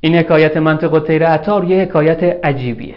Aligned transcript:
این 0.00 0.14
حکایت 0.14 0.56
منطق 0.56 0.98
تیر 0.98 1.26
عطار 1.26 1.64
یه 1.64 1.82
حکایت 1.82 2.22
عجیبیه. 2.44 2.94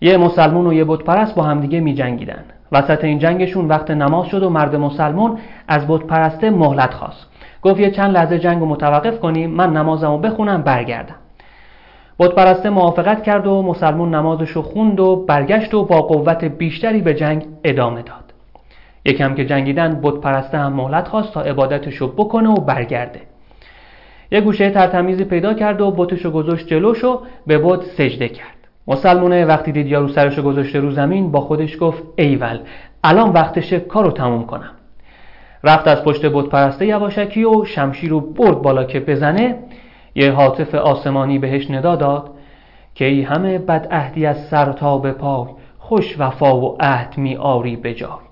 یه 0.00 0.16
مسلمون 0.16 0.66
و 0.66 0.72
یه 0.72 0.84
بت 0.84 0.98
پرست 0.98 1.34
با 1.34 1.42
همدیگه 1.42 1.80
می 1.80 1.94
جنگیدن 1.94 2.44
وسط 2.72 3.04
این 3.04 3.18
جنگشون 3.18 3.68
وقت 3.68 3.90
نماز 3.90 4.26
شد 4.26 4.42
و 4.42 4.50
مرد 4.50 4.76
مسلمون 4.76 5.38
از 5.68 5.86
بت 5.88 6.00
پرسته 6.00 6.50
مهلت 6.50 6.94
خواست. 6.94 7.26
گفت 7.62 7.80
یه 7.80 7.90
چند 7.90 8.14
لحظه 8.14 8.38
جنگ 8.38 8.60
رو 8.60 8.66
متوقف 8.66 9.20
کنیم 9.20 9.50
من 9.50 9.72
نمازمو 9.72 10.18
بخونم 10.18 10.62
برگردم. 10.62 11.14
بت 12.18 12.30
پرسته 12.30 12.70
موافقت 12.70 13.22
کرد 13.22 13.46
و 13.46 13.62
مسلمون 13.62 14.14
نمازشو 14.14 14.62
خوند 14.62 15.00
و 15.00 15.16
برگشت 15.28 15.74
و 15.74 15.84
با 15.84 16.02
قوت 16.02 16.44
بیشتری 16.44 17.00
به 17.00 17.14
جنگ 17.14 17.46
ادامه 17.64 18.02
داد. 18.02 18.32
یکم 19.04 19.34
که 19.34 19.44
جنگیدن 19.44 20.00
بت 20.02 20.14
پرسته 20.14 20.58
هم 20.58 20.72
مهلت 20.72 21.08
خواست 21.08 21.34
تا 21.34 21.40
عبادتشو 21.40 22.12
بکنه 22.12 22.48
و 22.48 22.54
برگرده. 22.54 23.20
یه 24.32 24.40
گوشه 24.40 24.70
ترتمیزی 24.70 25.24
پیدا 25.24 25.54
کرد 25.54 25.80
و 25.80 25.90
بتشو 25.90 26.30
گذاشت 26.30 26.66
جلوشو 26.66 27.22
به 27.46 27.58
بت 27.58 27.82
سجده 27.82 28.28
کرد. 28.28 28.56
مسلمونه 28.88 29.44
وقتی 29.44 29.72
دید 29.72 29.86
یارو 29.86 30.08
سرشو 30.08 30.42
گذاشته 30.42 30.80
رو 30.80 30.90
زمین 30.90 31.32
با 31.32 31.40
خودش 31.40 31.76
گفت 31.80 32.02
ایول 32.16 32.60
الان 33.04 33.30
وقتشه 33.30 33.80
کارو 33.80 34.10
تموم 34.10 34.46
کنم. 34.46 34.70
رفت 35.64 35.88
از 35.88 36.04
پشت 36.04 36.26
بت 36.26 36.46
پرسته 36.48 36.86
یواشکی 36.86 37.44
و 37.44 37.64
شمشیر 37.64 38.10
رو 38.10 38.20
برد 38.20 38.62
بالا 38.62 38.84
که 38.84 39.00
بزنه. 39.00 39.58
یه 40.14 40.32
حاطف 40.32 40.74
آسمانی 40.74 41.38
بهش 41.38 41.70
ندا 41.70 41.96
داد 41.96 42.30
که 42.94 43.04
ای 43.04 43.22
همه 43.22 43.58
بد 43.58 43.88
عهدی 43.90 44.26
از 44.26 44.46
سر 44.48 44.72
تا 44.72 44.98
به 44.98 45.12
پای 45.12 45.46
خوش 45.78 46.16
وفا 46.18 46.56
و 46.56 46.76
عهد 46.80 47.18
می 47.18 47.36
آری 47.36 47.76
به 47.76 47.94
جای. 47.94 48.31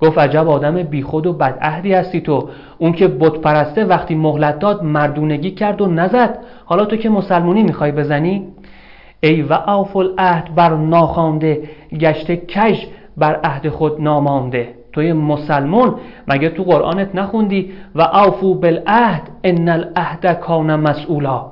گفت 0.00 0.18
عجب 0.18 0.48
آدم 0.48 0.82
بیخود 0.82 1.26
و 1.26 1.32
بدعهدی 1.32 1.92
هستی 1.92 2.20
تو. 2.20 2.48
اون 2.78 2.92
که 2.92 3.08
بت 3.08 3.32
پرسته 3.32 3.84
وقتی 3.84 4.14
مهلت 4.14 4.58
داد 4.58 4.82
مردونگی 4.82 5.50
کرد 5.50 5.80
و 5.80 5.86
نزد. 5.86 6.38
حالا 6.64 6.84
تو 6.84 6.96
که 6.96 7.10
مسلمونی 7.10 7.62
می‌خوای 7.62 7.92
بزنی؟ 7.92 8.48
ای 9.20 9.42
و 9.42 9.52
اوف 9.52 9.96
العهد 9.96 10.54
بر 10.54 10.74
ناخوانده 10.74 11.62
گشته 12.00 12.36
کژ 12.36 12.84
بر 13.16 13.40
عهد 13.44 13.68
خود 13.68 14.00
نامانده. 14.00 14.74
توی 14.92 15.12
مسلمون 15.12 15.94
مگه 16.28 16.48
تو 16.48 16.62
قرآنت 16.62 17.14
نخوندی؟ 17.14 17.72
و 17.94 18.02
اوفو 18.02 18.54
بالعهد 18.54 19.22
ان 19.44 19.68
العهد 19.68 20.40
کان 20.40 20.76
مسئولا. 20.76 21.46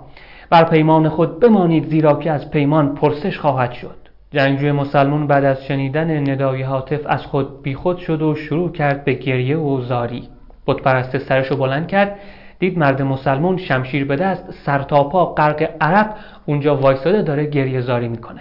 بر 0.51 0.64
پیمان 0.64 1.08
خود 1.08 1.41
بمانید 1.41 1.89
زیرا 1.89 2.14
که 2.14 2.31
از 2.31 2.51
پیمان 2.51 2.95
پرسش 2.95 3.39
خواهد 3.39 3.73
شد. 3.73 4.04
جنگجوی 4.35 4.73
مسلمون 4.73 5.27
بعد 5.27 5.45
از 5.45 5.65
شنیدن 5.65 6.31
ندای 6.31 6.63
حاطف 6.63 7.01
از 7.07 7.27
خود 7.27 7.63
بیخود 7.63 7.99
شد 7.99 8.23
و 8.23 8.35
شروع 8.35 8.73
کرد 8.73 9.05
به 9.05 9.13
گریه 9.13 9.57
و 9.57 9.81
زاری. 9.81 10.29
بت 10.67 10.77
پرست 10.77 11.19
سرش 11.19 11.47
رو 11.47 11.57
بلند 11.57 11.89
کرد 11.89 12.17
دید 12.59 12.79
مرد 12.79 13.03
مسلمون 13.03 13.57
شمشیر 13.57 14.05
به 14.05 14.17
دست 14.17 14.51
سر 14.51 14.79
تا 14.79 15.05
پا 15.05 15.27
غرق 15.27 15.71
عرق 15.81 16.15
اونجا 16.47 16.77
وایساده 16.77 17.23
داره 17.23 17.47
گریه 17.47 17.81
زاری 17.81 18.09
می‌کنه. 18.09 18.41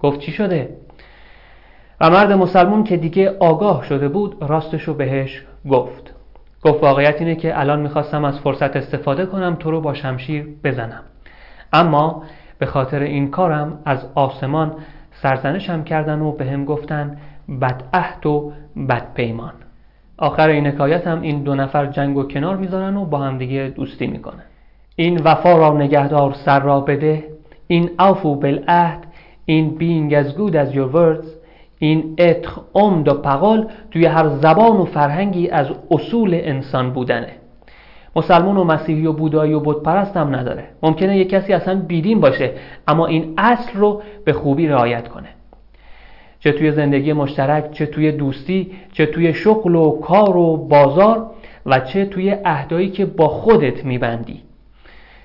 گفت 0.00 0.20
چی 0.20 0.32
شده؟ 0.32 0.68
و 2.00 2.10
مرد 2.10 2.32
مسلمون 2.32 2.84
که 2.84 2.96
دیگه 2.96 3.36
آگاه 3.38 3.84
شده 3.84 4.08
بود 4.08 4.36
راستش 4.40 4.82
رو 4.82 4.94
بهش 4.94 5.42
گفت. 5.70 6.14
گفت 6.62 6.82
واقعیت 6.82 7.20
اینه 7.20 7.34
که 7.34 7.60
الان 7.60 7.80
می‌خواستم 7.80 8.24
از 8.24 8.40
فرصت 8.40 8.76
استفاده 8.76 9.26
کنم 9.26 9.54
تو 9.54 9.70
رو 9.70 9.80
با 9.80 9.94
شمشیر 9.94 10.48
بزنم. 10.64 11.02
اما 11.72 12.22
به 12.58 12.66
خاطر 12.66 13.00
این 13.00 13.30
کارم 13.30 13.78
از 13.84 14.06
آسمان 14.14 14.74
سرزنشم 15.22 15.84
کردن 15.84 16.20
و 16.20 16.32
به 16.32 16.44
هم 16.44 16.64
گفتن 16.64 17.16
بد 17.60 17.82
عهد 17.94 18.26
و 18.26 18.52
بد 18.88 19.14
پیمان 19.14 19.52
آخر 20.18 20.48
این 20.48 20.66
حکایت 20.66 21.06
هم 21.06 21.20
این 21.20 21.42
دو 21.42 21.54
نفر 21.54 21.86
جنگ 21.86 22.16
و 22.16 22.22
کنار 22.22 22.56
می‌ذارن 22.56 22.96
و 22.96 23.04
با 23.04 23.18
هم 23.18 23.38
دیگه 23.38 23.72
دوستی 23.76 24.06
می‌کنن. 24.06 24.44
این 24.96 25.20
وفا 25.24 25.58
را 25.58 25.78
نگهدار 25.78 26.32
سر 26.32 26.60
را 26.60 26.80
بده. 26.80 27.24
این 27.66 27.90
اوفو 27.98 28.34
بالعهد 28.34 29.06
این 29.44 29.78
being 29.78 30.14
as 30.14 30.28
good 30.36 30.54
as 30.54 30.74
your 30.74 30.94
words 30.94 31.26
این 31.78 32.14
اتخ 32.18 32.58
عمد 32.74 33.08
و 33.08 33.14
پقال 33.14 33.70
توی 33.90 34.06
هر 34.06 34.28
زبان 34.28 34.76
و 34.76 34.84
فرهنگی 34.84 35.48
از 35.48 35.66
اصول 35.90 36.30
انسان 36.34 36.92
بودنه. 36.92 37.32
مسلمون 38.16 38.56
و 38.56 38.64
مسیحی 38.64 39.06
و 39.06 39.12
بودایی 39.12 39.52
و 39.52 39.60
بود 39.60 39.82
پرست 39.82 40.16
هم 40.16 40.34
نداره. 40.34 40.64
ممکنه 40.82 41.18
یک 41.18 41.28
کسی 41.28 41.52
اصلا 41.52 41.80
بیدین 41.80 42.20
باشه 42.20 42.52
اما 42.88 43.06
این 43.06 43.34
اصل 43.38 43.78
رو 43.78 44.02
به 44.24 44.32
خوبی 44.32 44.66
رعایت 44.66 45.08
کنه. 45.08 45.28
چه 46.40 46.52
توی 46.52 46.72
زندگی 46.72 47.12
مشترک 47.12 47.72
چه 47.72 47.86
توی 47.86 48.12
دوستی 48.12 48.72
چه 48.92 49.06
توی 49.06 49.34
شغل 49.34 49.74
و 49.74 50.00
کار 50.00 50.36
و 50.36 50.56
بازار 50.56 51.30
و 51.66 51.80
چه 51.80 52.04
توی 52.04 52.30
عهدایی 52.30 52.90
که 52.90 53.06
با 53.06 53.28
خودت 53.28 53.84
میبندی. 53.84 54.42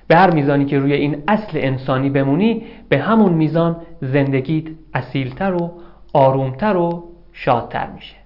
به 0.08 0.16
هر 0.16 0.30
میزانی 0.30 0.64
که 0.64 0.78
روی 0.78 0.92
این 0.92 1.22
اصل 1.28 1.58
انسانی 1.58 2.10
بمونی 2.10 2.62
به 2.88 2.98
همون 2.98 3.32
میزان 3.32 3.76
زندگیت 4.00 4.64
اصیلتر 4.94 5.54
و 5.54 5.70
آرومتر 6.12 6.76
و 6.76 7.04
شادتر 7.32 7.86
میشه. 7.94 8.25